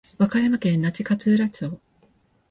[0.17, 1.79] 和歌山県那智勝浦町